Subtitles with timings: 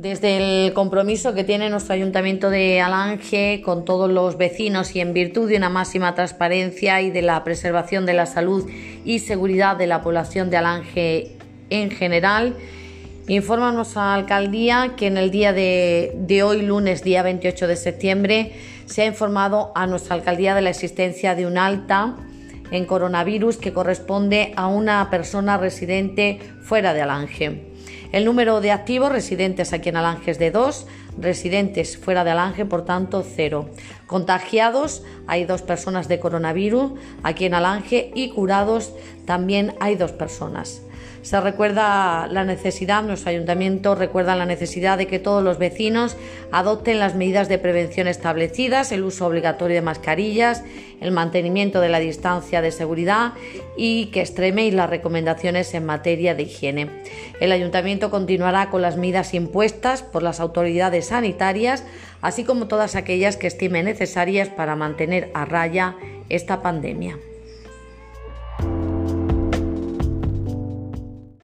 [0.00, 5.12] Desde el compromiso que tiene nuestro ayuntamiento de Alange con todos los vecinos y en
[5.12, 8.66] virtud de una máxima transparencia y de la preservación de la salud
[9.04, 11.32] y seguridad de la población de Alange
[11.68, 12.56] en general,
[13.28, 18.52] informa nuestra alcaldía que en el día de, de hoy, lunes, día 28 de septiembre,
[18.86, 22.16] se ha informado a nuestra alcaldía de la existencia de un alta
[22.70, 27.70] en coronavirus que corresponde a una persona residente fuera de Alange.
[28.12, 30.86] El número de activos residentes aquí en Alange es de 2,
[31.18, 33.70] residentes fuera de Alange, por tanto, 0.
[34.06, 38.92] Contagiados, hay dos personas de coronavirus aquí en Alange y curados
[39.30, 40.82] también hay dos personas.
[41.22, 46.16] Se recuerda la necesidad, nuestro ayuntamiento recuerda la necesidad de que todos los vecinos
[46.50, 50.64] adopten las medidas de prevención establecidas, el uso obligatorio de mascarillas,
[51.00, 53.34] el mantenimiento de la distancia de seguridad
[53.76, 56.90] y que extreméis las recomendaciones en materia de higiene.
[57.38, 61.84] El ayuntamiento continuará con las medidas impuestas por las autoridades sanitarias,
[62.20, 65.94] así como todas aquellas que estime necesarias para mantener a raya
[66.28, 67.16] esta pandemia.